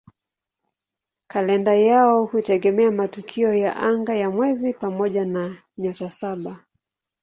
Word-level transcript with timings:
Kalenda 1.27 1.73
yao 1.75 2.25
hutegemea 2.25 2.91
matukio 2.91 3.53
ya 3.53 3.75
anga 3.75 4.15
ya 4.15 4.29
mwezi 4.29 4.73
pamoja 4.73 5.25
na 5.25 5.57
"Nyota 5.77 6.09
Saba". 6.11 6.65